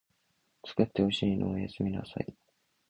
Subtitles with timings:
[0.63, 2.33] つくってほしいのおやすみなさい